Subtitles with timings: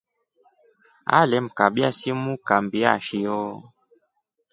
[1.19, 3.37] Ale mkabya simu kambia nshio.